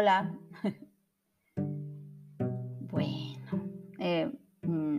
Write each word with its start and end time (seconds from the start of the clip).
Hola. 0.00 0.34
bueno, 2.90 3.68
eh, 3.98 4.32
mm, 4.62 4.98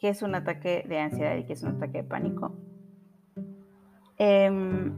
¿qué 0.00 0.08
es 0.08 0.20
un 0.22 0.34
ataque 0.34 0.84
de 0.88 0.98
ansiedad 0.98 1.36
y 1.36 1.44
qué 1.44 1.52
es 1.52 1.62
un 1.62 1.76
ataque 1.76 1.98
de 1.98 2.08
pánico? 2.08 2.58
Em, 4.18 4.96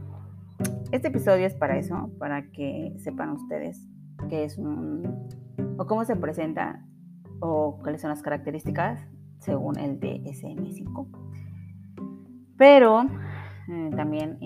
este 0.91 1.09
episodio 1.09 1.45
es 1.45 1.53
para 1.53 1.77
eso, 1.77 2.09
para 2.17 2.49
que 2.49 2.95
sepan 2.97 3.29
ustedes 3.29 3.87
qué 4.29 4.45
es 4.45 4.57
un 4.57 5.27
o 5.77 5.85
cómo 5.85 6.05
se 6.05 6.15
presenta 6.15 6.83
o 7.39 7.77
cuáles 7.83 8.01
son 8.01 8.09
las 8.09 8.23
características 8.23 8.99
según 9.41 9.77
el 9.77 9.99
DSM-5. 9.99 11.07
Pero 12.57 13.03
eh, 13.03 13.91
también 13.95 14.39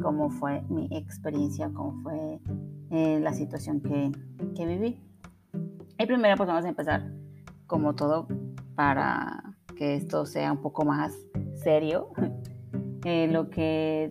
cómo 0.00 0.30
fue 0.30 0.62
mi 0.68 0.88
experiencia, 0.96 1.72
cómo 1.74 2.00
fue 2.04 2.38
eh, 2.92 3.18
la 3.20 3.32
situación 3.32 3.80
que, 3.80 4.12
que, 4.54 4.66
viví. 4.66 5.00
Y 5.98 6.06
primero 6.06 6.36
pues 6.36 6.46
vamos 6.46 6.64
a 6.64 6.68
empezar 6.68 7.10
como 7.66 7.94
todo 7.94 8.28
para 8.74 9.56
que 9.76 9.94
esto 9.96 10.26
sea 10.26 10.52
un 10.52 10.60
poco 10.60 10.84
más 10.84 11.12
serio. 11.54 12.10
Eh, 13.04 13.26
lo, 13.26 13.50
que, 13.50 14.10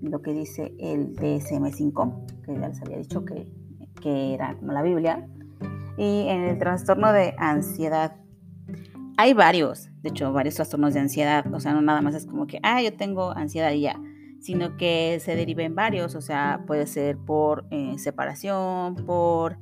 lo 0.00 0.22
que 0.22 0.32
dice 0.32 0.74
el 0.78 1.14
DSM-5, 1.14 2.42
que 2.42 2.54
ya 2.54 2.68
les 2.68 2.80
había 2.80 2.96
dicho 2.96 3.22
que, 3.26 3.46
que 4.00 4.32
era 4.32 4.56
como 4.56 4.72
la 4.72 4.80
Biblia. 4.80 5.28
Y 5.98 6.26
en 6.26 6.44
el 6.44 6.56
trastorno 6.56 7.12
de 7.12 7.34
ansiedad 7.36 8.16
hay 9.18 9.34
varios, 9.34 9.90
de 10.00 10.08
hecho, 10.08 10.32
varios 10.32 10.54
trastornos 10.54 10.94
de 10.94 11.00
ansiedad. 11.00 11.44
O 11.52 11.60
sea, 11.60 11.74
no 11.74 11.82
nada 11.82 12.00
más 12.00 12.14
es 12.14 12.24
como 12.24 12.46
que, 12.46 12.60
ah, 12.62 12.80
yo 12.80 12.96
tengo 12.96 13.32
ansiedad 13.32 13.72
y 13.72 13.82
ya, 13.82 14.00
sino 14.40 14.76
que 14.76 15.18
se 15.20 15.36
deriven 15.36 15.74
varios. 15.74 16.14
O 16.14 16.20
sea, 16.20 16.64
puede 16.66 16.86
ser 16.86 17.16
por 17.18 17.66
eh, 17.70 17.98
separación, 17.98 18.96
por 19.06 19.58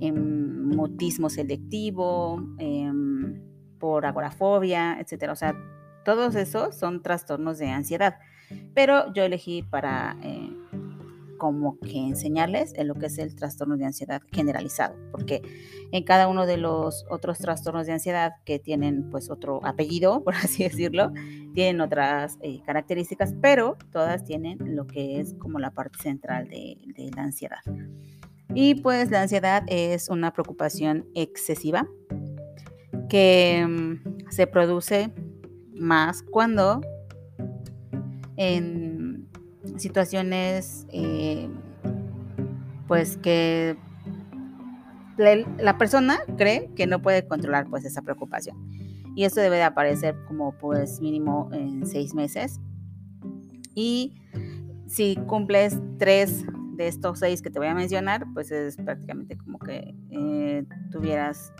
em, 0.00 0.68
mutismo 0.68 1.28
selectivo, 1.28 2.42
em, 2.58 3.40
por 3.78 4.06
agorafobia, 4.06 4.98
etcétera. 5.00 5.32
O 5.32 5.36
sea, 5.36 5.54
todos 6.04 6.34
esos 6.34 6.74
son 6.76 7.02
trastornos 7.02 7.58
de 7.58 7.68
ansiedad. 7.68 8.18
Pero 8.74 9.12
yo 9.14 9.24
elegí 9.24 9.62
para 9.62 10.16
eh, 10.22 10.50
como 11.42 11.76
que 11.80 11.98
enseñarles 11.98 12.72
en 12.76 12.86
lo 12.86 12.94
que 12.94 13.06
es 13.06 13.18
el 13.18 13.34
trastorno 13.34 13.76
de 13.76 13.84
ansiedad 13.84 14.22
generalizado, 14.30 14.94
porque 15.10 15.42
en 15.90 16.04
cada 16.04 16.28
uno 16.28 16.46
de 16.46 16.56
los 16.56 17.04
otros 17.10 17.38
trastornos 17.38 17.84
de 17.88 17.94
ansiedad 17.94 18.34
que 18.44 18.60
tienen 18.60 19.10
pues 19.10 19.28
otro 19.28 19.58
apellido, 19.66 20.22
por 20.22 20.34
así 20.36 20.62
decirlo, 20.62 21.10
tienen 21.52 21.80
otras 21.80 22.38
eh, 22.42 22.62
características, 22.64 23.34
pero 23.42 23.76
todas 23.90 24.22
tienen 24.22 24.56
lo 24.76 24.86
que 24.86 25.18
es 25.18 25.34
como 25.34 25.58
la 25.58 25.72
parte 25.72 25.98
central 26.00 26.48
de, 26.48 26.76
la 27.16 27.24
ansiedad. 27.24 27.58
Y 28.54 28.76
pues 28.76 29.10
la 29.10 29.22
ansiedad 29.22 29.64
es 29.66 30.10
una 30.10 30.32
preocupación 30.32 31.08
excesiva 31.16 31.88
que 33.08 33.66
mm, 33.68 34.30
se 34.30 34.46
produce 34.46 35.12
más 35.74 36.22
cuando 36.22 36.82
en 38.36 38.91
situaciones 39.82 40.86
eh, 40.90 41.48
pues 42.88 43.16
que 43.16 43.76
la 45.16 45.78
persona 45.78 46.20
cree 46.36 46.70
que 46.74 46.86
no 46.86 47.02
puede 47.02 47.26
controlar 47.26 47.68
pues 47.68 47.84
esa 47.84 48.02
preocupación. 48.02 48.56
Y 49.14 49.24
esto 49.24 49.40
debe 49.40 49.56
de 49.56 49.62
aparecer 49.64 50.16
como 50.26 50.52
pues 50.52 51.00
mínimo 51.00 51.50
en 51.52 51.86
seis 51.86 52.14
meses. 52.14 52.60
Y 53.74 54.14
si 54.86 55.16
cumples 55.26 55.80
tres 55.98 56.44
de 56.76 56.88
estos 56.88 57.18
seis 57.18 57.42
que 57.42 57.50
te 57.50 57.58
voy 57.58 57.68
a 57.68 57.74
mencionar 57.74 58.26
pues 58.34 58.50
es 58.50 58.76
prácticamente 58.76 59.36
como 59.36 59.58
que 59.58 59.94
eh, 60.10 60.64
tuvieras 60.90 61.52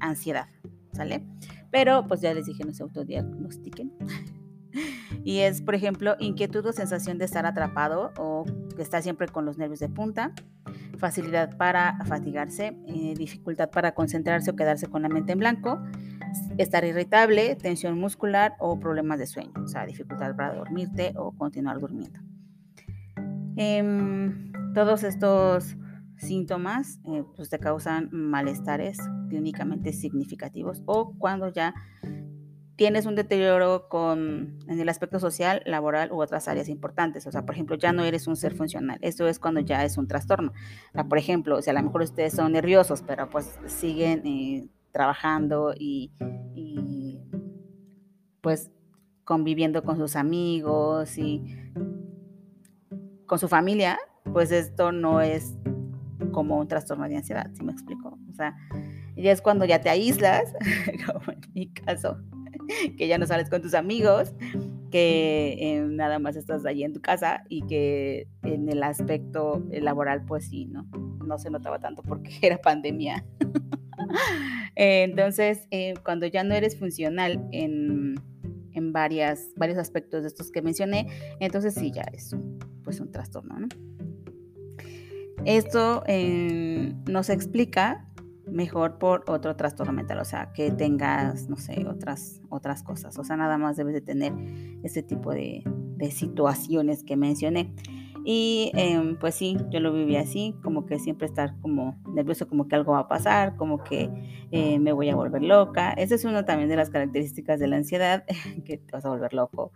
ansiedad 0.00 0.46
¿sale? 0.92 1.26
pero 1.70 2.06
pues 2.06 2.20
ya 2.20 2.34
les 2.34 2.46
dije 2.46 2.64
no 2.64 2.72
se 2.72 2.82
autodiagnostiquen 2.82 3.92
y 5.24 5.38
es, 5.38 5.62
por 5.62 5.74
ejemplo, 5.74 6.16
inquietud 6.18 6.64
o 6.66 6.72
sensación 6.72 7.18
de 7.18 7.24
estar 7.24 7.46
atrapado 7.46 8.12
o 8.18 8.44
que 8.76 8.82
está 8.82 9.02
siempre 9.02 9.28
con 9.28 9.44
los 9.44 9.58
nervios 9.58 9.80
de 9.80 9.88
punta, 9.88 10.32
facilidad 10.98 11.56
para 11.56 11.98
fatigarse, 12.04 12.76
eh, 12.86 13.14
dificultad 13.16 13.70
para 13.70 13.94
concentrarse 13.94 14.50
o 14.50 14.56
quedarse 14.56 14.86
con 14.86 15.02
la 15.02 15.08
mente 15.08 15.32
en 15.32 15.38
blanco, 15.38 15.82
estar 16.58 16.84
irritable, 16.84 17.56
tensión 17.56 17.98
muscular 17.98 18.54
o 18.58 18.78
problemas 18.78 19.18
de 19.18 19.26
sueño, 19.26 19.52
o 19.62 19.68
sea, 19.68 19.86
dificultad 19.86 20.34
para 20.36 20.54
dormirte 20.54 21.14
o 21.16 21.32
continuar 21.32 21.78
durmiendo. 21.80 22.20
Em, 23.56 24.52
todos 24.74 25.04
estos 25.04 25.76
síntomas 26.16 27.00
eh, 27.04 27.24
pues 27.36 27.50
te 27.50 27.58
causan 27.58 28.08
malestares 28.12 28.98
clínicamente 29.28 29.92
significativos 29.92 30.82
o 30.86 31.14
cuando 31.18 31.48
ya 31.48 31.74
tienes 32.76 33.06
un 33.06 33.14
deterioro 33.14 33.88
con, 33.88 34.58
en 34.66 34.80
el 34.80 34.88
aspecto 34.88 35.20
social, 35.20 35.62
laboral 35.64 36.10
u 36.10 36.20
otras 36.20 36.48
áreas 36.48 36.68
importantes. 36.68 37.26
O 37.26 37.32
sea, 37.32 37.46
por 37.46 37.54
ejemplo, 37.54 37.76
ya 37.76 37.92
no 37.92 38.04
eres 38.04 38.26
un 38.26 38.36
ser 38.36 38.54
funcional. 38.54 38.98
Esto 39.00 39.28
es 39.28 39.38
cuando 39.38 39.60
ya 39.60 39.84
es 39.84 39.96
un 39.96 40.08
trastorno. 40.08 40.52
por 41.08 41.18
ejemplo, 41.18 41.56
o 41.56 41.62
sea, 41.62 41.72
a 41.72 41.76
lo 41.76 41.82
mejor 41.82 42.02
ustedes 42.02 42.34
son 42.34 42.52
nerviosos, 42.52 43.02
pero 43.02 43.30
pues 43.30 43.58
siguen 43.66 44.26
eh, 44.26 44.68
trabajando 44.92 45.74
y, 45.76 46.12
y, 46.54 47.20
pues 48.40 48.70
conviviendo 49.24 49.82
con 49.82 49.96
sus 49.96 50.16
amigos 50.16 51.16
y 51.16 51.42
con 53.24 53.38
su 53.38 53.48
familia, 53.48 53.98
pues 54.32 54.52
esto 54.52 54.92
no 54.92 55.22
es 55.22 55.54
como 56.30 56.58
un 56.58 56.68
trastorno 56.68 57.08
de 57.08 57.16
ansiedad, 57.16 57.50
¿sí 57.54 57.62
me 57.64 57.72
explico? 57.72 58.18
O 58.30 58.34
sea, 58.34 58.54
ya 59.16 59.32
es 59.32 59.40
cuando 59.40 59.64
ya 59.64 59.80
te 59.80 59.88
aíslas, 59.88 60.52
como 61.06 61.32
en 61.32 61.40
mi 61.54 61.72
caso, 61.72 62.18
que 62.96 63.08
ya 63.08 63.18
no 63.18 63.26
sales 63.26 63.50
con 63.50 63.62
tus 63.62 63.74
amigos, 63.74 64.32
que 64.90 65.56
eh, 65.58 65.80
nada 65.88 66.18
más 66.18 66.36
estás 66.36 66.64
ahí 66.66 66.84
en 66.84 66.92
tu 66.92 67.00
casa 67.00 67.44
y 67.48 67.62
que 67.62 68.28
en 68.42 68.68
el 68.68 68.82
aspecto 68.82 69.64
laboral, 69.70 70.24
pues 70.24 70.48
sí, 70.48 70.66
¿no? 70.66 70.86
No 71.26 71.38
se 71.38 71.50
notaba 71.50 71.78
tanto 71.78 72.02
porque 72.02 72.30
era 72.42 72.58
pandemia. 72.58 73.24
Entonces, 74.76 75.66
eh, 75.70 75.94
cuando 76.04 76.26
ya 76.26 76.42
no 76.44 76.54
eres 76.54 76.78
funcional 76.78 77.46
en, 77.52 78.16
en 78.72 78.92
varias, 78.92 79.48
varios 79.56 79.78
aspectos 79.78 80.22
de 80.22 80.28
estos 80.28 80.50
que 80.50 80.62
mencioné, 80.62 81.06
entonces 81.38 81.74
sí, 81.74 81.92
ya 81.92 82.02
es 82.12 82.36
pues 82.82 83.00
un 83.00 83.12
trastorno, 83.12 83.58
¿no? 83.58 83.68
Esto 85.44 86.02
eh, 86.06 86.92
nos 87.06 87.28
explica 87.28 88.06
mejor 88.54 88.98
por 88.98 89.24
otro 89.26 89.56
trastorno 89.56 89.92
mental, 89.92 90.20
o 90.20 90.24
sea, 90.24 90.52
que 90.52 90.70
tengas, 90.70 91.48
no 91.48 91.56
sé, 91.56 91.84
otras, 91.88 92.40
otras 92.48 92.84
cosas. 92.84 93.18
O 93.18 93.24
sea, 93.24 93.36
nada 93.36 93.58
más 93.58 93.76
debes 93.76 93.94
de 93.94 94.00
tener 94.00 94.32
ese 94.84 95.02
tipo 95.02 95.32
de, 95.32 95.64
situaciones 96.10 97.02
que 97.02 97.16
mencioné. 97.16 97.72
Y 98.26 98.70
em, 98.74 99.18
pues 99.18 99.34
sí, 99.34 99.56
yo 99.70 99.80
lo 99.80 99.92
viví 99.92 100.16
así, 100.16 100.54
como 100.62 100.86
que 100.86 100.98
siempre 100.98 101.26
estar 101.26 101.58
como 101.60 101.96
nervioso, 102.14 102.46
como 102.46 102.68
que 102.68 102.74
algo 102.76 102.92
va 102.92 103.00
a 103.00 103.08
pasar, 103.08 103.56
como 103.56 103.82
que 103.82 104.10
eh, 104.50 104.78
me 104.78 104.92
voy 104.92 105.08
a 105.08 105.16
volver 105.16 105.42
loca. 105.42 105.92
Esa 105.92 106.14
es 106.14 106.24
una 106.24 106.44
también 106.44 106.68
de 106.68 106.76
las 106.76 106.90
características 106.90 107.58
de 107.58 107.68
la 107.68 107.76
ansiedad, 107.76 108.24
que 108.64 108.78
te 108.78 108.92
vas 108.92 109.04
a 109.04 109.08
volver 109.08 109.32
loco, 109.34 109.72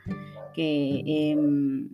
que 0.54 1.02
em, 1.06 1.88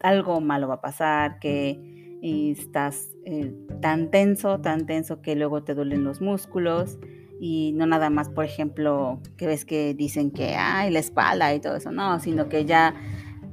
algo 0.00 0.40
malo 0.40 0.68
va 0.68 0.74
a 0.74 0.80
pasar, 0.80 1.38
que 1.38 1.93
y 2.24 2.52
estás 2.52 3.10
eh, 3.26 3.54
tan 3.82 4.10
tenso, 4.10 4.58
tan 4.58 4.86
tenso 4.86 5.20
que 5.20 5.36
luego 5.36 5.62
te 5.62 5.74
duelen 5.74 6.04
los 6.04 6.22
músculos 6.22 6.98
y 7.38 7.72
no 7.74 7.84
nada 7.84 8.08
más, 8.08 8.30
por 8.30 8.46
ejemplo, 8.46 9.20
que 9.36 9.46
ves 9.46 9.66
que 9.66 9.92
dicen 9.92 10.30
que 10.30 10.54
hay 10.54 10.90
la 10.90 11.00
espalda 11.00 11.54
y 11.54 11.60
todo 11.60 11.76
eso, 11.76 11.92
no, 11.92 12.18
sino 12.20 12.48
que 12.48 12.64
ya 12.64 12.94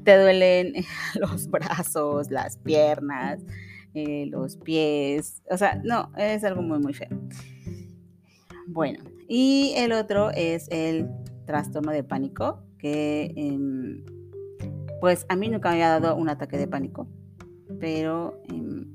te 0.05 0.17
duelen 0.17 0.71
los 1.19 1.49
brazos, 1.49 2.31
las 2.31 2.55
piernas, 2.59 3.41
eh, 3.93 4.27
los 4.27 4.55
pies, 4.55 5.43
o 5.49 5.57
sea, 5.57 5.81
no, 5.83 6.09
es 6.17 6.45
algo 6.45 6.61
muy, 6.61 6.79
muy 6.79 6.93
feo. 6.93 7.09
Bueno, 8.67 9.03
y 9.27 9.73
el 9.75 9.91
otro 9.91 10.31
es 10.31 10.69
el 10.71 11.09
trastorno 11.45 11.91
de 11.91 12.05
pánico, 12.05 12.63
que 12.77 13.33
em, 13.35 14.05
pues 15.01 15.25
a 15.27 15.35
mí 15.35 15.49
nunca 15.49 15.71
me 15.71 15.75
había 15.83 15.99
dado 15.99 16.15
un 16.15 16.29
ataque 16.29 16.57
de 16.57 16.69
pánico 16.69 17.09
pero 17.81 18.39
em, 18.47 18.85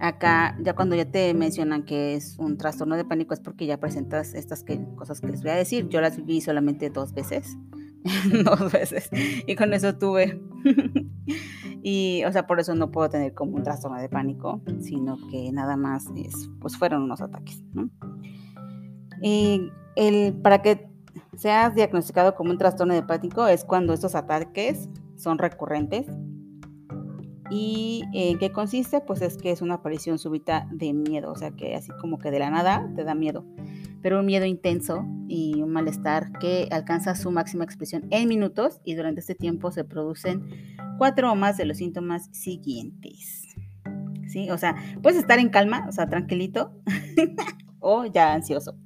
acá 0.00 0.56
ya 0.60 0.74
cuando 0.74 0.96
ya 0.96 1.04
te 1.04 1.32
mencionan 1.34 1.84
que 1.84 2.14
es 2.14 2.36
un 2.38 2.56
trastorno 2.56 2.96
de 2.96 3.04
pánico 3.04 3.34
es 3.34 3.40
porque 3.40 3.66
ya 3.66 3.78
presentas 3.78 4.34
estas 4.34 4.64
cosas 4.96 5.20
que 5.20 5.28
les 5.28 5.42
voy 5.42 5.52
a 5.52 5.56
decir. 5.56 5.88
Yo 5.88 6.00
las 6.00 6.16
viví 6.16 6.40
solamente 6.40 6.90
dos 6.90 7.12
veces, 7.12 7.56
dos 8.44 8.72
veces, 8.72 9.10
y 9.46 9.54
con 9.54 9.74
eso 9.74 9.96
tuve. 9.96 10.40
y, 11.82 12.24
o 12.24 12.32
sea, 12.32 12.46
por 12.46 12.58
eso 12.58 12.74
no 12.74 12.90
puedo 12.90 13.10
tener 13.10 13.34
como 13.34 13.54
un 13.54 13.62
trastorno 13.62 14.00
de 14.00 14.08
pánico, 14.08 14.62
sino 14.80 15.18
que 15.30 15.52
nada 15.52 15.76
más 15.76 16.06
es, 16.16 16.48
pues 16.60 16.76
fueron 16.76 17.02
unos 17.02 17.20
ataques, 17.20 17.62
Y 19.22 19.70
el, 19.94 20.34
para 20.42 20.62
que 20.62 20.88
seas 21.36 21.74
diagnosticado 21.74 22.34
como 22.34 22.50
un 22.50 22.58
trastorno 22.58 22.94
de 22.94 23.02
pánico 23.02 23.46
es 23.46 23.64
cuando 23.64 23.92
estos 23.92 24.14
ataques 24.14 24.88
son 25.16 25.38
recurrentes 25.38 26.06
¿Y 27.50 28.04
en 28.12 28.38
qué 28.38 28.50
consiste? 28.50 29.00
Pues 29.00 29.22
es 29.22 29.36
que 29.36 29.50
es 29.50 29.62
una 29.62 29.74
aparición 29.74 30.18
súbita 30.18 30.66
de 30.72 30.92
miedo, 30.92 31.30
o 31.30 31.36
sea 31.36 31.52
que 31.52 31.74
así 31.74 31.90
como 32.00 32.18
que 32.18 32.30
de 32.30 32.38
la 32.38 32.50
nada 32.50 32.90
te 32.94 33.04
da 33.04 33.14
miedo, 33.14 33.44
pero 34.02 34.20
un 34.20 34.26
miedo 34.26 34.46
intenso 34.46 35.04
y 35.28 35.62
un 35.62 35.70
malestar 35.70 36.32
que 36.38 36.68
alcanza 36.70 37.14
su 37.14 37.30
máxima 37.30 37.64
expresión 37.64 38.06
en 38.10 38.28
minutos 38.28 38.80
y 38.84 38.94
durante 38.94 39.20
este 39.20 39.34
tiempo 39.34 39.70
se 39.70 39.84
producen 39.84 40.48
cuatro 40.98 41.30
o 41.30 41.36
más 41.36 41.56
de 41.56 41.66
los 41.66 41.78
síntomas 41.78 42.28
siguientes. 42.32 43.54
¿Sí? 44.28 44.50
O 44.50 44.58
sea, 44.58 44.74
puedes 45.02 45.18
estar 45.18 45.38
en 45.38 45.50
calma, 45.50 45.86
o 45.88 45.92
sea, 45.92 46.08
tranquilito, 46.08 46.72
o 47.78 48.04
ya 48.06 48.34
ansioso. 48.34 48.76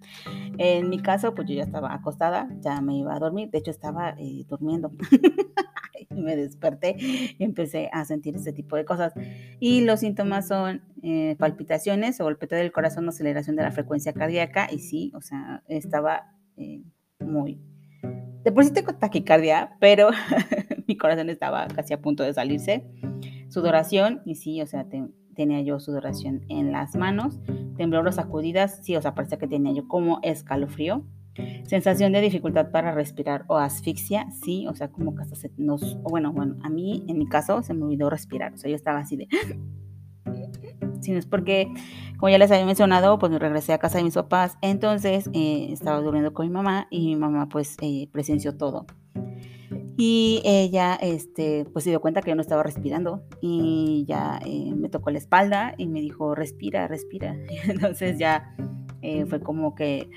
En 0.59 0.91
mi 0.91 1.01
caso, 1.01 1.35
pues 1.35 1.49
yo 1.49 1.55
ya 1.55 1.62
estaba 1.62 1.95
acostada, 1.95 2.51
ya 2.61 2.83
me 2.83 2.99
iba 2.99 3.15
a 3.15 3.19
dormir, 3.19 3.51
de 3.51 3.59
hecho 3.59 3.71
estaba 3.71 4.11
eh, 4.19 4.45
durmiendo. 4.47 4.93
me 6.17 6.37
desperté 6.37 6.97
y 6.99 7.37
empecé 7.39 7.89
a 7.93 8.05
sentir 8.05 8.37
este 8.37 8.53
tipo 8.53 8.77
de 8.77 8.85
cosas. 8.85 9.12
Y 9.59 9.83
los 9.83 10.01
síntomas 10.01 10.49
son 10.49 10.83
eh, 11.03 11.37
palpitaciones 11.39 12.21
o 12.21 12.25
golpeteo 12.25 12.59
del 12.59 12.73
corazón, 12.73 13.09
aceleración 13.09 13.57
de 13.57 13.62
la 13.62 13.73
frecuencia 13.73 14.12
cardíaca. 14.12 14.69
Y 14.71 14.81
sí, 14.81 15.12
o 15.15 15.21
sea, 15.21 15.62
estaba 15.69 16.35
eh, 16.57 16.83
muy... 17.21 17.61
De 18.43 18.53
por 18.53 18.65
sí 18.65 18.73
tengo 18.73 18.95
taquicardia, 18.95 19.77
pero 19.81 20.11
mi 20.87 20.97
corazón 20.97 21.29
estaba 21.29 21.69
casi 21.69 21.93
a 21.93 22.01
punto 22.01 22.23
de 22.23 22.33
salirse. 22.33 22.85
Sudoración, 23.49 24.23
y 24.25 24.37
sí, 24.37 24.62
o 24.62 24.67
sea, 24.67 24.87
tenía 25.35 25.61
yo 25.61 25.79
sudoración 25.79 26.43
en 26.49 26.73
las 26.73 26.97
manos. 26.97 27.39
Temblores, 27.77 28.15
sacudidas, 28.15 28.81
sí, 28.83 28.97
o 28.97 29.03
sea, 29.03 29.15
parecía 29.15 29.39
que 29.39 29.47
tenía 29.47 29.75
yo 29.75 29.87
como 29.89 30.21
escalofrío. 30.23 31.05
Sensación 31.64 32.12
de 32.12 32.20
dificultad 32.20 32.70
para 32.70 32.92
respirar 32.92 33.44
o 33.48 33.56
asfixia, 33.56 34.26
sí, 34.42 34.66
o 34.66 34.75
sea, 34.75 34.88
como 34.88 35.14
que 35.14 35.22
hasta 35.22 35.37
se 35.37 35.50
nos, 35.56 36.00
bueno, 36.02 36.32
bueno, 36.32 36.56
a 36.62 36.69
mí 36.69 37.04
en 37.08 37.19
mi 37.19 37.28
caso 37.28 37.62
se 37.62 37.75
me 37.75 37.84
olvidó 37.84 38.10
respirar, 38.10 38.54
o 38.54 38.56
sea, 38.56 38.70
yo 38.70 38.76
estaba 38.76 39.00
así 39.00 39.16
de... 39.16 39.28
Si 41.00 41.12
no 41.12 41.19
es 41.19 41.25
porque, 41.25 41.72
como 42.19 42.28
ya 42.28 42.37
les 42.37 42.50
había 42.50 42.66
mencionado, 42.66 43.19
pues 43.19 43.32
me 43.32 43.38
regresé 43.38 43.72
a 43.72 43.78
casa 43.78 43.96
de 43.96 44.04
mis 44.04 44.12
papás, 44.12 44.58
entonces 44.60 45.31
eh, 45.32 45.69
estaba 45.72 45.98
durmiendo 46.02 46.34
con 46.34 46.46
mi 46.46 46.52
mamá 46.52 46.88
y 46.90 47.06
mi 47.06 47.16
mamá 47.16 47.48
pues 47.48 47.78
eh, 47.81 48.10
presenció 48.12 48.58
todo. 48.58 48.84
Y 50.02 50.40
ella, 50.46 50.94
este, 50.94 51.66
pues 51.75 51.84
se 51.84 51.90
dio 51.90 52.00
cuenta 52.00 52.22
que 52.22 52.31
yo 52.31 52.34
no 52.34 52.40
estaba 52.40 52.62
respirando 52.62 53.22
y 53.42 54.06
ya 54.08 54.40
eh, 54.46 54.72
me 54.75 54.88
tocó 54.88 55.10
la 55.10 55.19
espalda 55.19 55.75
y 55.76 55.88
me 55.88 56.00
dijo, 56.00 56.34
respira, 56.34 56.88
respira. 56.88 57.37
entonces 57.69 58.19
ya 58.19 58.56
eh, 59.02 59.26
fue 59.26 59.40
como 59.40 59.75
que 59.75 60.08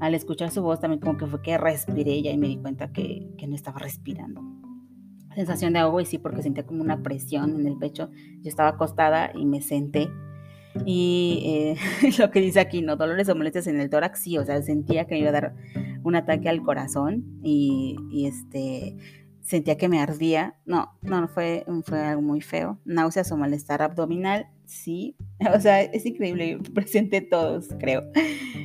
al 0.00 0.14
escuchar 0.14 0.50
su 0.50 0.62
voz 0.62 0.80
también 0.80 1.00
como 1.00 1.16
que 1.16 1.26
fue 1.26 1.42
que 1.42 1.58
respiré 1.58 2.22
ya 2.22 2.30
y 2.30 2.38
me 2.38 2.48
di 2.48 2.56
cuenta 2.58 2.92
que, 2.92 3.28
que 3.36 3.46
no 3.46 3.54
estaba 3.54 3.78
respirando. 3.78 4.42
Sensación 5.34 5.72
de 5.72 5.78
agua 5.80 6.02
y 6.02 6.06
sí, 6.06 6.18
porque 6.18 6.42
sentía 6.42 6.66
como 6.66 6.82
una 6.82 7.02
presión 7.02 7.60
en 7.60 7.66
el 7.66 7.78
pecho. 7.78 8.10
Yo 8.42 8.48
estaba 8.48 8.70
acostada 8.70 9.30
y 9.34 9.46
me 9.46 9.60
senté. 9.60 10.10
Y 10.84 11.42
eh, 11.44 12.10
lo 12.18 12.30
que 12.30 12.40
dice 12.40 12.60
aquí, 12.60 12.82
¿no? 12.82 12.96
Dolores 12.96 13.28
o 13.28 13.36
molestias 13.36 13.66
en 13.66 13.80
el 13.80 13.90
tórax, 13.90 14.20
sí, 14.20 14.38
o 14.38 14.44
sea, 14.44 14.60
sentía 14.62 15.06
que 15.06 15.14
me 15.14 15.20
iba 15.20 15.28
a 15.28 15.32
dar 15.32 15.54
un 16.02 16.16
ataque 16.16 16.48
al 16.48 16.62
corazón 16.62 17.40
y, 17.42 17.96
y 18.10 18.26
este, 18.26 18.96
sentía 19.42 19.76
que 19.76 19.88
me 19.88 20.00
ardía. 20.00 20.56
No, 20.66 20.92
no, 21.02 21.28
fue, 21.28 21.64
fue 21.84 22.00
algo 22.00 22.22
muy 22.22 22.40
feo. 22.40 22.78
Náuseas 22.84 23.30
o 23.32 23.36
malestar 23.36 23.82
abdominal, 23.82 24.48
sí. 24.66 25.16
O 25.54 25.60
sea, 25.60 25.82
es 25.82 26.04
increíble, 26.04 26.58
presenté 26.74 27.20
todos, 27.20 27.68
creo. 27.78 28.02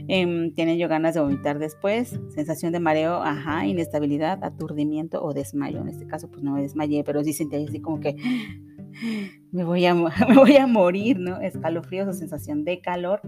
Eh, 0.08 0.52
tiene 0.56 0.78
yo 0.78 0.88
ganas 0.88 1.14
de 1.14 1.22
vomitar 1.22 1.60
después, 1.60 2.20
sensación 2.30 2.74
de 2.74 2.80
mareo, 2.80 3.22
ajá, 3.22 3.66
inestabilidad, 3.66 4.44
aturdimiento 4.44 5.24
o 5.24 5.34
desmayo. 5.34 5.82
En 5.82 5.90
este 5.90 6.08
caso, 6.08 6.30
pues 6.30 6.44
no 6.44 6.54
me 6.54 6.62
desmayé, 6.62 7.04
pero 7.04 7.24
sí 7.24 7.34
sentía 7.34 7.60
así 7.60 7.80
como 7.80 8.00
que 8.00 8.16
me 9.52 9.64
voy 9.64 9.86
a, 9.86 9.94
me 10.28 10.36
voy 10.36 10.58
a 10.58 10.68
morir, 10.68 11.20
¿no? 11.20 11.40
Escalofríos 11.40 12.08
o 12.08 12.14
sensación 12.14 12.66
de 12.66 12.82
calor. 12.82 13.22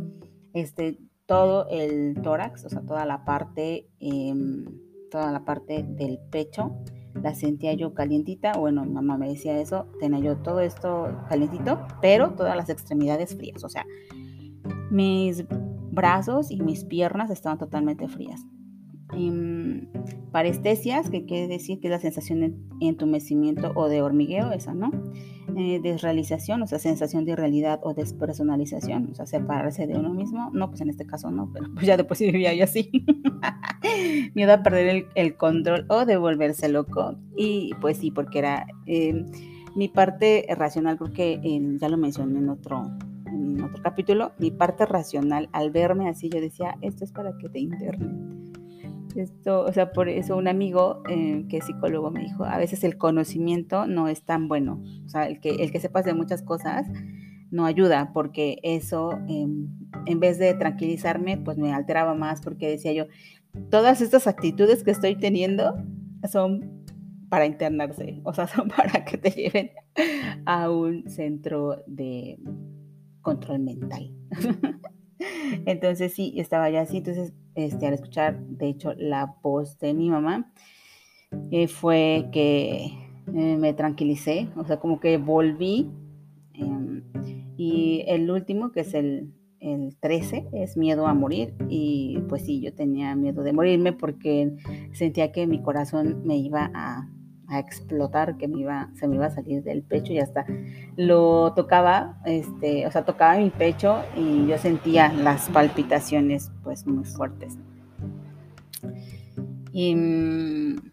Este, 0.53 0.97
todo 1.25 1.67
el 1.69 2.21
tórax, 2.21 2.65
o 2.65 2.69
sea, 2.69 2.81
toda 2.81 3.05
la 3.05 3.25
parte, 3.25 3.89
em, 3.99 4.65
toda 5.09 5.31
la 5.31 5.43
parte 5.43 5.83
del 5.83 6.19
pecho 6.31 6.77
la 7.25 7.33
sentía 7.33 7.73
yo 7.73 7.95
calientita, 7.95 8.51
bueno, 8.53 8.85
mamá 8.85 9.17
me 9.17 9.27
decía 9.27 9.59
eso, 9.59 9.87
tenía 9.99 10.19
yo 10.19 10.37
todo 10.37 10.59
esto 10.59 11.07
calientito, 11.27 11.79
pero 11.99 12.35
todas 12.35 12.55
las 12.55 12.69
extremidades 12.69 13.35
frías, 13.35 13.63
o 13.63 13.69
sea, 13.69 13.83
mis 14.91 15.43
brazos 15.91 16.51
y 16.51 16.61
mis 16.61 16.83
piernas 16.83 17.31
estaban 17.31 17.57
totalmente 17.57 18.07
frías. 18.07 18.45
Em, 19.11 19.87
parestesias, 20.31 21.09
que 21.09 21.25
quiere 21.25 21.47
decir 21.47 21.79
que 21.79 21.87
es 21.87 21.91
la 21.93 21.99
sensación 21.99 22.41
de 22.41 22.53
entumecimiento 22.79 23.71
o 23.73 23.89
de 23.89 24.03
hormigueo, 24.03 24.51
esa, 24.51 24.75
¿no? 24.75 24.91
Eh, 25.57 25.79
desrealización, 25.81 26.61
o 26.63 26.67
sea, 26.67 26.79
sensación 26.79 27.23
de 27.23 27.31
irrealidad 27.31 27.79
o 27.81 27.93
despersonalización, 27.93 29.07
o 29.11 29.15
sea, 29.15 29.25
separarse 29.25 29.87
de 29.87 29.97
uno 29.97 30.13
mismo. 30.13 30.49
No, 30.51 30.67
pues 30.69 30.81
en 30.81 30.89
este 30.89 31.05
caso 31.05 31.31
no, 31.31 31.49
pero 31.53 31.73
pues 31.73 31.85
ya 31.85 31.95
después 31.95 32.17
sí 32.17 32.25
vivía 32.25 32.53
yo 32.53 32.65
así. 32.65 32.91
Miedo 34.35 34.51
a 34.51 34.63
perder 34.63 35.07
el, 35.15 35.37
control 35.37 35.85
o 35.87 36.05
de 36.05 36.17
volverse 36.17 36.67
loco. 36.67 37.15
Y 37.37 37.71
pues 37.79 37.99
sí, 37.99 38.11
porque 38.11 38.39
era 38.39 38.67
em, 38.85 39.27
mi 39.77 39.87
parte 39.87 40.45
racional, 40.57 40.97
creo 40.97 41.13
que 41.13 41.77
ya 41.79 41.87
lo 41.87 41.95
mencioné 41.95 42.39
en 42.39 42.49
otro, 42.49 42.91
en 43.25 43.61
otro 43.63 43.81
capítulo, 43.81 44.33
mi 44.39 44.51
parte 44.51 44.85
racional 44.85 45.47
al 45.53 45.71
verme 45.71 46.09
así, 46.09 46.27
yo 46.27 46.41
decía, 46.41 46.75
esto 46.81 47.05
es 47.05 47.13
para 47.13 47.37
que 47.37 47.47
te 47.47 47.59
internen 47.59 48.54
esto, 49.15 49.61
o 49.61 49.71
sea, 49.71 49.91
por 49.91 50.09
eso 50.09 50.37
un 50.37 50.47
amigo 50.47 51.01
eh, 51.09 51.45
que 51.49 51.57
es 51.57 51.65
psicólogo 51.65 52.11
me 52.11 52.21
dijo, 52.21 52.45
a 52.45 52.57
veces 52.57 52.83
el 52.83 52.97
conocimiento 52.97 53.87
no 53.87 54.07
es 54.07 54.23
tan 54.23 54.47
bueno, 54.47 54.83
o 55.05 55.09
sea, 55.09 55.27
el 55.27 55.39
que, 55.39 55.49
el 55.49 55.71
que 55.71 55.79
sepas 55.79 56.05
de 56.05 56.13
muchas 56.13 56.41
cosas 56.41 56.87
no 57.51 57.65
ayuda, 57.65 58.11
porque 58.13 58.59
eso, 58.63 59.13
em, 59.27 59.69
en 60.05 60.19
vez 60.19 60.37
de 60.37 60.53
tranquilizarme, 60.53 61.37
pues 61.37 61.57
me 61.57 61.73
alteraba 61.73 62.13
más, 62.13 62.41
porque 62.41 62.69
decía 62.69 62.93
yo, 62.93 63.05
todas 63.69 64.01
estas 64.01 64.27
actitudes 64.27 64.83
que 64.83 64.91
estoy 64.91 65.15
teniendo 65.15 65.75
son 66.29 66.83
para 67.29 67.45
internarse, 67.45 68.21
o 68.23 68.33
sea, 68.33 68.47
son 68.47 68.69
para 68.69 69.05
que 69.05 69.17
te 69.17 69.31
lleven 69.31 69.71
a 70.45 70.69
un 70.69 71.09
centro 71.09 71.83
de 71.87 72.39
control 73.21 73.59
mental. 73.59 74.11
Entonces 75.65 76.13
sí, 76.13 76.33
estaba 76.37 76.69
ya 76.69 76.81
así, 76.81 76.97
entonces 76.97 77.33
este, 77.55 77.87
al 77.87 77.93
escuchar, 77.93 78.39
de 78.39 78.67
hecho, 78.67 78.93
la 78.95 79.35
voz 79.41 79.79
de 79.79 79.93
mi 79.93 80.09
mamá, 80.09 80.51
eh, 81.51 81.67
fue 81.67 82.29
que 82.31 82.85
eh, 83.33 83.57
me 83.57 83.73
tranquilicé, 83.73 84.49
o 84.55 84.65
sea, 84.65 84.79
como 84.79 84.99
que 84.99 85.17
volví. 85.17 85.89
Em, 86.53 87.03
y 87.57 88.03
el 88.07 88.29
último, 88.29 88.71
que 88.71 88.81
es 88.81 88.93
el, 88.93 89.33
el 89.59 89.95
13, 89.99 90.47
es 90.53 90.77
miedo 90.77 91.07
a 91.07 91.13
morir. 91.13 91.55
Y 91.69 92.19
pues 92.29 92.43
sí, 92.43 92.61
yo 92.61 92.73
tenía 92.73 93.15
miedo 93.15 93.43
de 93.43 93.53
morirme 93.53 93.93
porque 93.93 94.55
sentía 94.93 95.31
que 95.31 95.47
mi 95.47 95.61
corazón 95.61 96.21
me 96.25 96.37
iba 96.37 96.69
a 96.73 97.09
a 97.47 97.59
explotar, 97.59 98.37
que 98.37 98.47
me 98.47 98.59
iba, 98.59 98.89
se 98.95 99.07
me 99.07 99.15
iba 99.15 99.27
a 99.27 99.31
salir 99.31 99.63
del 99.63 99.83
pecho 99.83 100.13
y 100.13 100.19
hasta 100.19 100.45
lo 100.95 101.53
tocaba, 101.53 102.19
este, 102.25 102.87
o 102.87 102.91
sea, 102.91 103.05
tocaba 103.05 103.37
mi 103.37 103.49
pecho 103.49 104.01
y 104.15 104.47
yo 104.47 104.57
sentía 104.57 105.11
las 105.13 105.49
palpitaciones 105.49 106.51
pues 106.63 106.85
muy 106.87 107.05
fuertes. 107.05 107.57
Y 109.71 109.95
mm, 109.95 110.91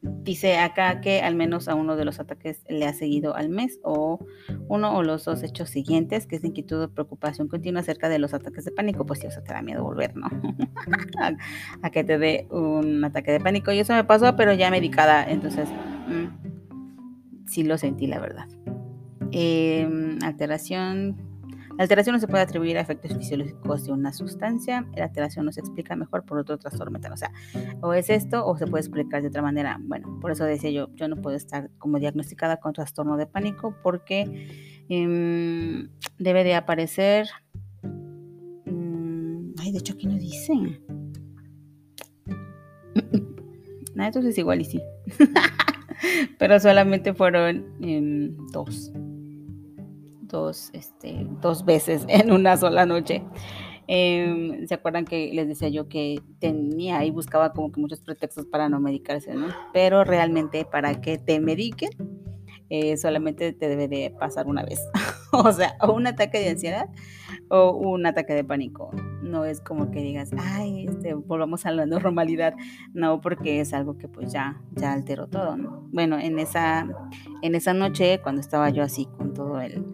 dice 0.00 0.58
acá 0.58 1.00
que 1.00 1.20
al 1.20 1.34
menos 1.34 1.68
a 1.68 1.74
uno 1.74 1.96
de 1.96 2.04
los 2.04 2.18
ataques 2.18 2.64
le 2.68 2.86
ha 2.86 2.92
seguido 2.92 3.34
al 3.36 3.48
mes 3.48 3.78
o 3.82 4.18
uno 4.68 4.96
o 4.96 5.02
los 5.02 5.24
dos 5.24 5.42
hechos 5.42 5.70
siguientes, 5.70 6.26
que 6.26 6.36
es 6.36 6.44
inquietud 6.44 6.82
o 6.82 6.88
preocupación 6.88 7.48
continua 7.48 7.80
acerca 7.80 8.08
de 8.08 8.18
los 8.18 8.34
ataques 8.34 8.64
de 8.64 8.72
pánico, 8.72 9.06
pues 9.06 9.20
sí, 9.20 9.26
eso 9.26 9.42
te 9.42 9.52
da 9.52 9.62
miedo 9.62 9.82
volver, 9.82 10.16
¿no? 10.16 10.28
a, 11.82 11.90
que 11.90 12.04
te 12.04 12.18
dé 12.18 12.46
un 12.50 13.04
ataque 13.04 13.32
de 13.32 13.40
pánico. 13.40 13.72
Y 13.72 13.78
eso 13.78 13.94
me 13.94 14.04
pasó, 14.04 14.36
pero 14.36 14.52
ya 14.52 14.70
medicada, 14.70 15.24
entonces 15.24 15.68
mm, 16.08 17.46
sí 17.46 17.62
lo 17.62 17.78
sentí, 17.78 18.06
la 18.06 18.18
verdad. 18.18 18.48
Em, 19.32 20.18
alteración 20.22 21.16
la 21.76 21.82
alteración 21.82 22.14
no 22.14 22.20
se 22.20 22.26
puede 22.26 22.42
atribuir 22.42 22.78
a 22.78 22.80
efectos 22.80 23.14
fisiológicos 23.14 23.84
de 23.84 23.92
una 23.92 24.12
sustancia. 24.12 24.86
La 24.96 25.04
alteración 25.04 25.44
no 25.44 25.52
se 25.52 25.60
explica 25.60 25.94
mejor 25.94 26.24
por 26.24 26.38
otro 26.38 26.56
trastorno 26.56 26.90
mental. 26.90 27.12
O 27.12 27.16
sea, 27.18 27.32
o 27.82 27.92
es 27.92 28.08
esto 28.08 28.46
o 28.46 28.56
se 28.56 28.66
puede 28.66 28.80
explicar 28.80 29.20
de 29.20 29.28
otra 29.28 29.42
manera. 29.42 29.78
Bueno, 29.82 30.18
por 30.20 30.30
eso 30.30 30.44
decía 30.44 30.70
yo, 30.70 30.88
yo 30.94 31.06
no 31.08 31.16
puedo 31.16 31.36
estar 31.36 31.70
como 31.78 31.98
diagnosticada 31.98 32.56
con 32.58 32.72
trastorno 32.72 33.18
de 33.18 33.26
pánico 33.26 33.76
porque 33.82 34.48
em, 34.88 35.90
debe 36.18 36.44
de 36.44 36.54
aparecer... 36.54 37.28
Mm, 38.64 39.52
ay, 39.58 39.72
de 39.72 39.78
hecho 39.78 39.92
aquí 39.92 40.06
no 40.06 40.14
dicen. 40.14 40.80
Nada, 43.94 44.08
entonces 44.08 44.38
igual 44.38 44.62
y 44.62 44.64
sí. 44.64 44.82
Pero 46.38 46.58
solamente 46.58 47.12
fueron 47.12 47.66
em, 47.82 48.34
dos 48.50 48.92
dos, 50.28 50.70
este, 50.72 51.26
dos 51.40 51.64
veces 51.64 52.04
en 52.08 52.32
una 52.32 52.56
sola 52.56 52.86
noche. 52.86 53.22
Em, 53.88 54.66
¿Se 54.66 54.74
acuerdan 54.74 55.04
que 55.04 55.30
les 55.32 55.46
decía 55.46 55.68
yo 55.68 55.88
que 55.88 56.20
tenía 56.40 57.04
y 57.04 57.10
buscaba 57.12 57.52
como 57.52 57.70
que 57.70 57.80
muchos 57.80 58.00
pretextos 58.00 58.46
para 58.46 58.68
no 58.68 58.80
medicarse, 58.80 59.34
¿no? 59.34 59.46
Pero 59.72 60.02
realmente 60.02 60.64
para 60.64 61.00
que 61.00 61.18
te 61.18 61.38
mediquen 61.38 61.90
eh, 62.68 62.96
solamente 62.96 63.52
te 63.52 63.68
debe 63.68 63.86
de 63.86 64.14
pasar 64.18 64.46
una 64.46 64.64
vez. 64.64 64.80
o 65.32 65.52
sea, 65.52 65.76
o 65.80 65.92
un 65.92 66.06
ataque 66.06 66.38
de 66.38 66.50
ansiedad 66.50 66.88
o 67.48 67.72
un 67.72 68.06
ataque 68.06 68.34
de 68.34 68.44
pánico. 68.44 68.90
No 69.22 69.44
es 69.44 69.60
como 69.60 69.90
que 69.90 70.00
digas, 70.00 70.30
ay, 70.38 70.86
este, 70.86 71.14
volvamos 71.14 71.66
a 71.66 71.70
la 71.70 71.86
normalidad. 71.86 72.54
No, 72.92 73.20
porque 73.20 73.60
es 73.60 73.72
algo 73.72 73.98
que 73.98 74.08
pues 74.08 74.32
ya, 74.32 74.60
ya 74.72 74.92
alteró 74.92 75.28
todo, 75.28 75.56
Bueno, 75.92 76.18
en 76.18 76.38
esa, 76.38 76.88
en 77.42 77.54
esa 77.54 77.72
noche, 77.72 78.20
cuando 78.22 78.40
estaba 78.40 78.70
yo 78.70 78.82
así 78.82 79.06
con 79.16 79.32
todo 79.32 79.60
el, 79.60 79.84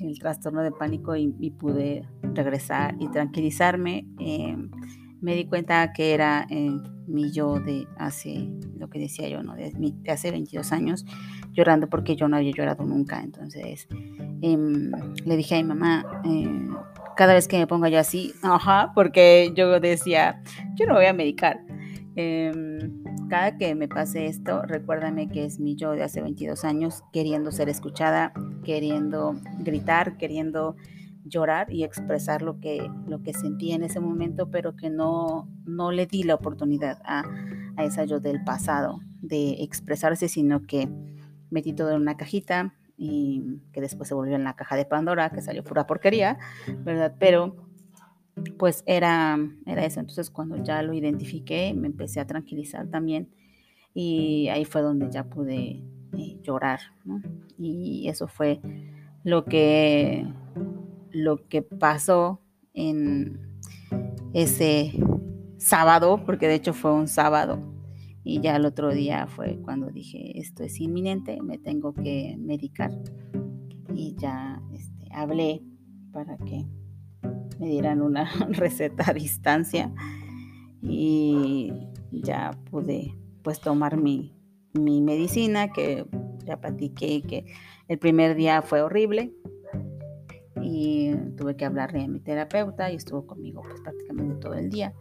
el 0.00 0.18
trastorno 0.18 0.62
de 0.62 0.72
pánico 0.72 1.16
y, 1.16 1.50
pude 1.50 2.08
regresar 2.22 2.96
y 2.98 3.08
tranquilizarme, 3.08 4.06
em, 4.18 4.70
me 5.20 5.34
di 5.34 5.46
cuenta 5.46 5.92
que 5.92 6.12
era 6.12 6.46
eh, 6.50 6.70
mi 7.06 7.30
yo 7.30 7.60
de 7.60 7.86
hace, 7.96 8.50
lo 8.78 8.88
que 8.90 8.98
decía 8.98 9.28
yo, 9.28 9.42
¿no? 9.42 9.54
De, 9.54 9.72
hace 10.08 10.30
22 10.30 10.72
años, 10.72 11.06
llorando 11.52 11.88
porque 11.88 12.16
yo 12.16 12.28
no 12.28 12.36
había 12.36 12.52
llorado 12.52 12.84
nunca. 12.84 13.22
Entonces 13.22 13.88
em, 14.42 14.90
le 15.24 15.36
dije 15.36 15.54
a 15.54 15.58
mi 15.58 15.64
mamá, 15.64 16.04
eh, 16.24 16.68
cada 17.16 17.34
vez 17.34 17.48
que 17.48 17.58
me 17.58 17.66
ponga 17.66 17.88
yo 17.88 17.98
así, 17.98 18.32
porque 18.94 19.52
yo 19.54 19.80
decía, 19.80 20.42
yo 20.74 20.86
no 20.86 20.94
voy 20.94 21.06
a 21.06 21.12
medicar. 21.12 21.60
Cada 23.28 23.56
que 23.56 23.74
me 23.74 23.88
pase 23.88 24.26
esto, 24.26 24.62
recuérdame 24.62 25.28
que 25.28 25.44
es 25.44 25.58
mi 25.58 25.76
yo 25.76 25.92
de 25.92 26.02
hace 26.02 26.20
22 26.20 26.64
años 26.64 27.02
queriendo 27.12 27.52
ser 27.52 27.68
escuchada, 27.68 28.32
queriendo 28.64 29.34
gritar, 29.60 30.16
queriendo 30.16 30.76
llorar 31.24 31.72
y 31.72 31.84
expresar 31.84 32.42
lo 32.42 32.60
que, 32.60 32.90
lo 33.06 33.22
que 33.22 33.32
sentí 33.32 33.72
en 33.72 33.82
ese 33.82 33.98
momento, 33.98 34.50
pero 34.50 34.76
que 34.76 34.90
no, 34.90 35.48
no 35.64 35.90
le 35.90 36.06
di 36.06 36.22
la 36.22 36.34
oportunidad 36.34 37.00
a, 37.04 37.24
a 37.76 37.84
esa 37.84 38.04
yo 38.04 38.20
del 38.20 38.44
pasado 38.44 39.00
de 39.22 39.62
expresarse, 39.62 40.28
sino 40.28 40.62
que 40.62 40.88
metí 41.50 41.72
todo 41.72 41.90
en 41.90 42.02
una 42.02 42.16
cajita 42.16 42.74
y 42.96 43.60
que 43.72 43.80
después 43.80 44.08
se 44.08 44.14
volvió 44.14 44.36
en 44.36 44.44
la 44.44 44.54
caja 44.54 44.76
de 44.76 44.84
Pandora, 44.84 45.30
que 45.30 45.40
salió 45.40 45.64
pura 45.64 45.86
porquería, 45.86 46.38
¿verdad? 46.80 47.14
Pero 47.18 47.56
pues 48.58 48.82
era, 48.86 49.38
era 49.66 49.84
eso. 49.84 50.00
Entonces 50.00 50.30
cuando 50.30 50.62
ya 50.62 50.82
lo 50.82 50.92
identifiqué, 50.92 51.74
me 51.74 51.86
empecé 51.86 52.20
a 52.20 52.26
tranquilizar 52.26 52.88
también 52.88 53.28
y 53.94 54.48
ahí 54.48 54.64
fue 54.64 54.82
donde 54.82 55.10
ya 55.10 55.24
pude 55.24 55.82
eh, 56.16 56.38
llorar. 56.42 56.80
Y 57.58 58.08
eso 58.08 58.26
fue 58.26 58.60
lo 59.22 59.44
que 59.44 60.26
lo 61.12 61.48
que 61.48 61.62
pasó 61.62 62.40
en 62.74 63.38
ese 64.32 64.92
sábado, 65.58 66.22
porque 66.26 66.48
de 66.48 66.56
hecho 66.56 66.74
fue 66.74 66.92
un 66.92 67.06
sábado, 67.06 67.62
y 68.24 68.40
ya 68.40 68.56
el 68.56 68.64
otro 68.64 68.92
día 68.92 69.26
fue 69.28 69.58
cuando 69.62 69.90
dije, 69.90 70.38
esto 70.40 70.64
es 70.64 70.80
inminente, 70.80 71.40
me 71.40 71.58
tengo 71.58 71.94
que 71.94 72.36
medicar. 72.38 72.90
Y 73.94 74.16
ya 74.18 74.60
este, 74.72 75.08
hablé 75.12 75.62
para 76.10 76.36
que 76.38 76.66
me 77.58 77.66
dieran 77.66 78.02
una 78.02 78.30
receta 78.50 79.10
a 79.10 79.14
distancia 79.14 79.92
y 80.82 81.72
ya 82.10 82.52
pude 82.70 83.14
pues 83.42 83.60
tomar 83.60 83.96
mi, 83.96 84.34
mi 84.72 85.00
medicina 85.00 85.72
que 85.72 86.06
ya 86.44 86.60
platiqué 86.60 87.22
que 87.22 87.46
el 87.88 87.98
primer 87.98 88.34
día 88.34 88.62
fue 88.62 88.82
horrible, 88.82 89.34
y 90.64 91.14
tuve 91.36 91.56
que 91.56 91.64
hablarle 91.64 92.04
a 92.04 92.08
mi 92.08 92.20
terapeuta 92.20 92.90
y 92.90 92.96
estuvo 92.96 93.26
conmigo 93.26 93.62
pues 93.62 93.80
prácticamente 93.80 94.36
todo 94.36 94.54
el 94.54 94.70
día. 94.70 94.94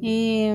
Y 0.00 0.48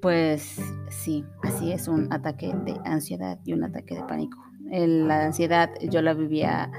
pues 0.00 0.60
sí, 0.90 1.24
así 1.42 1.72
es 1.72 1.88
un 1.88 2.12
ataque 2.12 2.54
de 2.64 2.76
ansiedad 2.84 3.38
y 3.44 3.52
un 3.52 3.64
ataque 3.64 3.94
de 3.94 4.04
pánico. 4.04 4.38
la 4.62 5.24
ansiedad 5.24 5.70
yo 5.90 6.02
la 6.02 6.14
vivía 6.14 6.70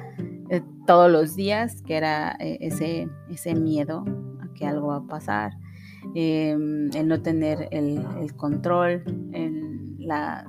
todos 0.86 1.12
los 1.12 1.36
días, 1.36 1.82
que 1.84 1.96
era 1.96 2.36
eh, 2.40 2.58
ese, 2.62 3.10
ese 3.30 3.56
miedo 3.56 4.04
a 4.42 4.54
que 4.54 4.66
algo 4.66 4.88
va 4.88 4.98
a 4.98 5.08
pasar, 5.08 5.54
em, 6.16 6.90
el 6.94 7.08
no 7.08 7.22
tener 7.22 7.68
el, 7.72 8.04
el 8.20 8.36
control, 8.36 9.04
las 10.00 10.46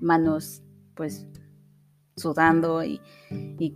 manos 0.00 0.62
pues 0.94 1.26
sudando 2.18 2.82
y, 2.84 3.00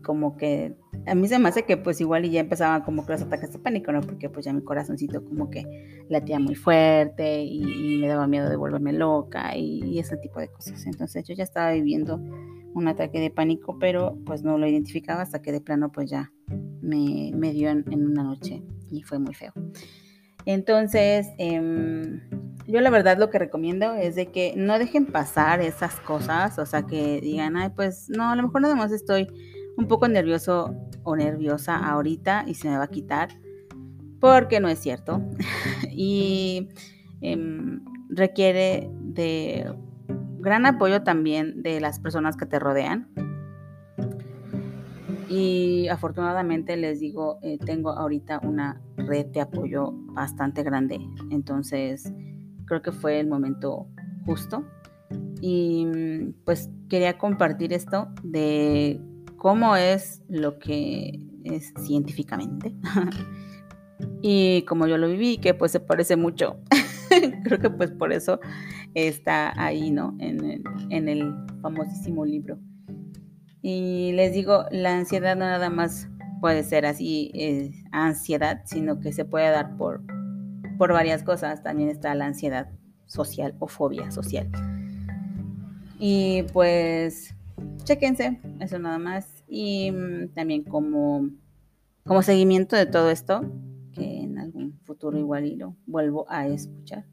como 0.02 0.36
que 0.36 0.76
a 1.06 1.14
mí 1.14 1.28
se 1.28 1.38
me 1.38 1.48
hace 1.48 1.64
que 1.64 1.76
pues 1.76 2.00
igual 2.00 2.24
y 2.24 2.30
ya 2.30 2.40
empezaban 2.40 2.82
como 2.82 3.06
que 3.06 3.12
los 3.12 3.22
ataques 3.22 3.52
de 3.52 3.58
pánico, 3.58 3.92
¿no? 3.92 4.00
Porque 4.00 4.28
pues 4.28 4.44
ya 4.44 4.52
mi 4.52 4.62
corazoncito 4.62 5.24
como 5.24 5.50
que 5.50 6.04
latía 6.08 6.38
muy 6.38 6.54
fuerte 6.54 7.42
y, 7.42 7.98
me 8.00 8.08
daba 8.08 8.26
miedo 8.26 8.48
de 8.48 8.56
volverme 8.56 8.92
loca 8.92 9.56
y, 9.56 9.98
ese 9.98 10.16
tipo 10.16 10.40
de 10.40 10.48
cosas. 10.48 10.84
Entonces 10.86 11.24
yo 11.26 11.34
ya 11.34 11.44
estaba 11.44 11.72
viviendo 11.72 12.20
un 12.74 12.88
ataque 12.88 13.20
de 13.20 13.30
pánico, 13.30 13.78
pero 13.78 14.18
pues 14.24 14.42
no 14.42 14.58
lo 14.58 14.66
identificaba 14.66 15.22
hasta 15.22 15.42
que 15.42 15.52
de 15.52 15.60
plano 15.60 15.92
pues 15.92 16.10
ya 16.10 16.32
me, 16.80 17.32
me 17.34 17.52
dio 17.52 17.70
en, 17.70 17.84
una 17.90 18.22
noche 18.22 18.62
y 18.90 19.02
fue 19.02 19.18
muy 19.18 19.34
feo. 19.34 19.52
Entonces, 20.44 21.28
eh, 21.38 22.20
yo 22.66 22.80
la 22.80 22.90
verdad 22.90 23.18
lo 23.18 23.30
que 23.30 23.38
recomiendo 23.38 23.94
es 23.94 24.14
de 24.14 24.26
que 24.26 24.54
no 24.56 24.78
dejen 24.78 25.06
pasar 25.06 25.60
esas 25.60 26.00
cosas, 26.00 26.58
o 26.58 26.66
sea, 26.66 26.82
que 26.82 27.20
digan, 27.20 27.56
ay, 27.56 27.70
pues 27.74 28.08
no, 28.08 28.30
a 28.30 28.36
lo 28.36 28.42
mejor 28.42 28.62
nada 28.62 28.74
más 28.74 28.92
estoy 28.92 29.28
un 29.76 29.88
poco 29.88 30.08
nervioso 30.08 30.74
o 31.02 31.16
nerviosa 31.16 31.76
ahorita 31.76 32.44
y 32.46 32.54
se 32.54 32.68
me 32.68 32.76
va 32.76 32.84
a 32.84 32.90
quitar, 32.90 33.30
porque 34.20 34.60
no 34.60 34.68
es 34.68 34.78
cierto. 34.78 35.22
y 35.90 36.68
em, 37.20 37.84
requiere 38.08 38.90
de 39.00 39.74
gran 40.42 40.66
apoyo 40.66 41.02
también 41.02 41.62
de 41.62 41.80
las 41.80 42.00
personas 42.00 42.36
que 42.36 42.46
te 42.46 42.58
rodean. 42.58 43.08
Y 45.28 45.88
afortunadamente 45.88 46.76
les 46.76 47.00
digo, 47.00 47.38
eh, 47.42 47.58
tengo 47.64 47.90
ahorita 47.90 48.40
una 48.42 48.82
red 48.96 49.26
de 49.26 49.40
apoyo 49.40 49.92
bastante 49.92 50.62
grande. 50.62 51.00
Entonces, 51.30 52.12
creo 52.66 52.82
que 52.82 52.92
fue 52.92 53.18
el 53.18 53.28
momento 53.28 53.86
justo. 54.26 54.64
Y 55.40 55.86
mm, 55.86 56.34
pues 56.44 56.70
quería 56.90 57.16
compartir 57.16 57.72
esto 57.72 58.08
de 58.22 59.00
cómo 59.38 59.76
es 59.76 60.22
lo 60.28 60.58
que 60.58 61.18
es 61.44 61.72
científicamente. 61.78 62.74
y 64.22 64.62
como 64.62 64.86
yo 64.86 64.98
lo 64.98 65.08
viví, 65.08 65.38
que 65.38 65.54
pues 65.54 65.72
se 65.72 65.80
parece 65.80 66.16
mucho. 66.16 66.58
creo 67.44 67.58
que 67.58 67.70
pues 67.70 67.90
por 67.90 68.12
eso 68.12 68.40
está 68.94 69.52
ahí, 69.62 69.90
¿no? 69.90 70.16
En 70.18 70.44
el, 70.44 70.64
en 70.90 71.08
el 71.08 71.34
famosísimo 71.60 72.24
libro. 72.24 72.58
Y 73.62 74.12
les 74.12 74.32
digo, 74.32 74.64
la 74.70 74.96
ansiedad 74.96 75.36
no 75.36 75.44
nada 75.44 75.70
más 75.70 76.08
puede 76.40 76.64
ser 76.64 76.86
así, 76.86 77.30
eh, 77.34 77.70
ansiedad, 77.92 78.62
sino 78.64 78.98
que 78.98 79.12
se 79.12 79.24
puede 79.24 79.50
dar 79.50 79.76
por 79.76 80.02
por 80.82 80.92
varias 80.92 81.22
cosas. 81.22 81.62
También 81.62 81.90
está 81.90 82.12
la 82.16 82.26
ansiedad 82.26 82.68
social 83.06 83.54
o 83.60 83.68
fobia 83.68 84.10
social. 84.10 84.50
Y 86.00 86.42
pues, 86.52 87.36
chequense, 87.84 88.40
eso 88.58 88.80
nada 88.80 88.98
más. 88.98 89.44
Y 89.46 89.92
mm, 89.92 90.30
también 90.34 90.64
como, 90.64 91.30
como 92.04 92.22
seguimiento 92.22 92.74
de 92.74 92.86
todo 92.86 93.10
esto, 93.12 93.42
que 93.92 94.22
en 94.22 94.38
algún 94.38 94.80
futuro 94.84 95.16
igual 95.16 95.44
y 95.44 95.54
lo 95.54 95.76
vuelvo 95.86 96.26
a 96.28 96.48
escuchar, 96.48 97.04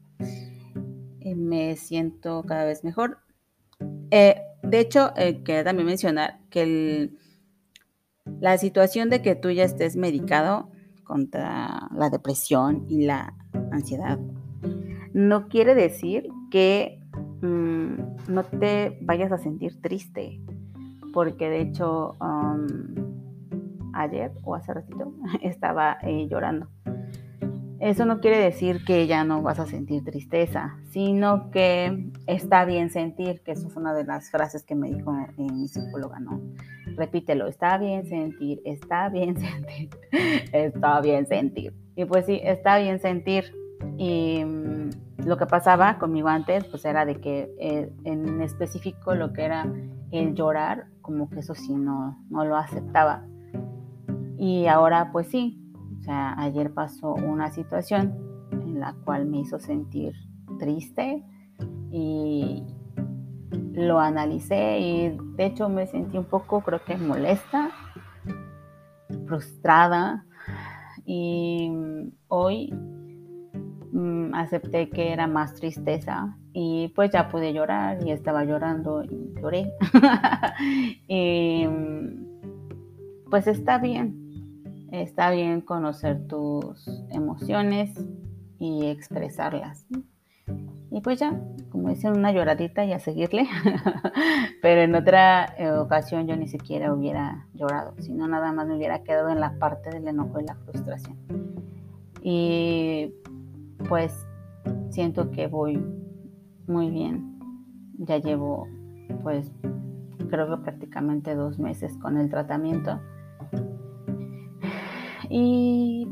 me 1.36 1.76
siento 1.76 2.42
cada 2.46 2.64
vez 2.64 2.84
mejor. 2.84 3.18
Eh, 4.10 4.40
de 4.62 4.80
hecho, 4.80 5.12
eh, 5.16 5.42
quería 5.42 5.64
también 5.64 5.86
mencionar 5.86 6.40
que 6.50 7.10
la 8.40 8.58
situación 8.58 9.10
de 9.10 9.22
que 9.22 9.34
tú 9.34 9.50
ya 9.50 9.64
estés 9.64 9.96
medicado 9.96 10.70
contra 11.04 11.88
la 11.94 12.10
depresión 12.10 12.86
y 12.88 13.04
la 13.04 13.34
ansiedad, 13.72 14.18
no 15.12 15.48
quiere 15.48 15.74
decir 15.74 16.28
que 16.50 17.00
mm, 17.42 18.32
no 18.32 18.44
te 18.44 18.98
vayas 19.02 19.32
a 19.32 19.38
sentir 19.38 19.80
triste, 19.80 20.40
porque 21.12 21.48
de 21.48 21.62
hecho 21.62 22.16
ayer 23.92 24.32
o 24.44 24.54
hace 24.54 24.72
ratito 24.72 25.12
estaba 25.42 25.98
eh, 26.02 26.28
llorando. 26.28 26.68
Eso 27.80 28.04
no 28.04 28.20
quiere 28.20 28.36
decir 28.36 28.84
que 28.84 29.06
ya 29.06 29.24
no 29.24 29.40
vas 29.40 29.58
a 29.58 29.66
sentir 29.66 30.04
tristeza, 30.04 30.76
sino 30.90 31.50
que 31.50 32.10
está 32.26 32.66
bien 32.66 32.90
sentir, 32.90 33.40
que 33.40 33.52
eso 33.52 33.68
es 33.68 33.76
una 33.76 33.94
de 33.94 34.04
las 34.04 34.30
frases 34.30 34.62
que 34.64 34.74
me 34.74 34.90
dijo 34.90 35.14
mi 35.38 35.66
psicóloga, 35.66 36.20
¿no? 36.20 36.42
Repítelo, 36.96 37.46
está 37.46 37.78
bien 37.78 38.04
sentir, 38.04 38.60
está 38.66 39.08
bien 39.08 39.34
sentir, 39.40 39.88
está 40.52 41.00
bien 41.00 41.26
sentir. 41.26 41.72
Y 41.96 42.04
pues 42.04 42.26
sí, 42.26 42.38
está 42.44 42.76
bien 42.76 43.00
sentir. 43.00 43.54
Y 43.96 44.44
mm, 44.44 45.24
lo 45.24 45.38
que 45.38 45.46
pasaba 45.46 45.98
conmigo 45.98 46.28
antes, 46.28 46.64
pues 46.66 46.84
era 46.84 47.06
de 47.06 47.16
que 47.16 47.50
eh, 47.58 47.90
en 48.04 48.42
específico 48.42 49.14
lo 49.14 49.32
que 49.32 49.44
era 49.44 49.66
el 50.10 50.34
llorar, 50.34 50.88
como 51.00 51.30
que 51.30 51.38
eso 51.38 51.54
sí 51.54 51.74
no, 51.74 52.22
no 52.28 52.44
lo 52.44 52.56
aceptaba. 52.56 53.24
Y 54.36 54.66
ahora 54.66 55.12
pues 55.12 55.28
sí, 55.28 55.59
o 56.00 56.02
sea, 56.02 56.34
ayer 56.38 56.72
pasó 56.72 57.14
una 57.14 57.50
situación 57.50 58.16
en 58.52 58.80
la 58.80 58.94
cual 59.04 59.26
me 59.26 59.40
hizo 59.40 59.58
sentir 59.58 60.14
triste 60.58 61.22
y, 61.92 62.64
lo 63.72 63.98
analicé 63.98 64.78
y 64.78 65.18
de 65.36 65.46
hecho 65.46 65.68
me 65.68 65.86
sentí 65.86 66.18
un 66.18 66.24
poco, 66.24 66.60
creo 66.60 66.84
que 66.84 66.96
molesta, 66.96 67.70
frustrada 69.26 70.24
y 71.04 71.70
hoy 72.28 72.72
mm, 73.92 74.34
acepté 74.34 74.90
que 74.90 75.12
era 75.12 75.26
más 75.26 75.54
tristeza 75.54 76.36
y 76.52 76.88
pues 76.94 77.10
ya 77.10 77.28
pude 77.28 77.52
llorar 77.52 78.04
y 78.06 78.10
estaba 78.10 78.44
llorando 78.44 79.02
y 79.04 79.32
lloré. 79.40 79.72
y 81.08 81.66
pues 83.30 83.46
está 83.46 83.78
bien, 83.78 84.29
está 84.92 85.30
bien 85.30 85.60
conocer 85.60 86.26
tus 86.26 86.88
emociones 87.10 87.92
y 88.58 88.86
expresarlas. 88.86 89.86
Y 90.90 91.00
pues 91.02 91.20
ya, 91.20 91.40
como 91.70 91.88
dicen, 91.88 92.16
una 92.16 92.32
lloradita 92.32 92.84
y 92.84 92.92
a 92.92 92.98
seguirle. 92.98 93.46
Pero 94.62 94.80
en 94.80 94.94
otra 94.94 95.54
eh, 95.56 95.70
ocasión 95.70 96.26
yo 96.26 96.36
ni 96.36 96.48
siquiera 96.48 96.92
hubiera 96.92 97.46
llorado, 97.54 97.94
sino 98.00 98.26
nada 98.26 98.52
más 98.52 98.66
me 98.66 98.76
hubiera 98.76 99.02
quedado 99.04 99.30
en 99.30 99.40
la 99.40 99.58
parte 99.58 99.90
del 99.90 100.08
enojo 100.08 100.40
y 100.40 100.44
la 100.44 100.56
frustración. 100.56 101.16
Y 102.22 103.14
pues 103.88 104.26
siento 104.90 105.30
que 105.30 105.46
voy 105.46 105.80
muy 106.66 106.90
bien. 106.90 107.38
Ya 107.98 108.18
llevo 108.18 108.66
pues 109.22 109.52
creo 110.28 110.48
que 110.48 110.62
prácticamente 110.62 111.34
dos 111.34 111.58
meses 111.58 111.96
con 111.98 112.16
el 112.16 112.28
tratamiento. 112.28 113.00
Y 115.30 116.06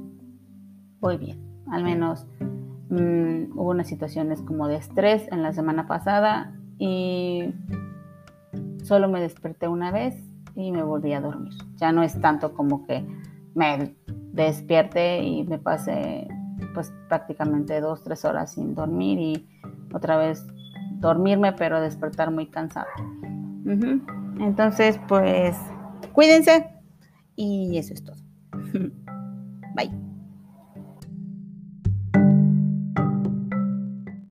voy 1.01 1.19
bien, 1.19 1.39
al 1.71 1.85
menos 1.85 2.27
Mm, 2.91 3.53
hubo 3.59 3.71
unas 3.71 3.87
situaciones 3.87 4.41
como 4.41 4.67
de 4.67 4.77
estrés 4.77 5.31
en 5.31 5.43
la 5.43 5.53
semana 5.53 5.87
pasada 5.87 6.55
y 6.79 7.53
solo 8.83 9.09
me 9.09 9.21
desperté 9.21 9.69
una 9.69 9.91
vez 9.91 10.17
y 10.55 10.73
me 10.73 10.83
volví 10.83 11.13
a 11.13 11.21
dormir. 11.21 11.53
Ya 11.77 11.93
no 11.93 12.03
es 12.03 12.19
tanto 12.21 12.55
como 12.55 12.87
que 12.87 13.07
me 13.55 13.95
despierte 14.33 15.23
y 15.23 15.45
me 15.45 15.59
pase 15.59 16.29
pues 16.73 16.93
prácticamente 17.09 17.81
dos, 17.81 18.03
tres 18.05 18.25
horas 18.25 18.53
sin 18.55 18.75
dormir 18.75 19.19
y 19.19 19.49
otra 19.93 20.17
vez 20.17 20.47
dormirme 20.93 21.53
pero 21.53 21.81
despertar 21.81 22.31
muy 22.31 22.47
cansado. 22.47 22.89
Entonces 24.41 24.99
pues 25.09 25.57
cuídense 26.15 26.71
y 27.37 27.77
eso 27.77 27.93
es 27.93 28.03
todo. 28.03 28.17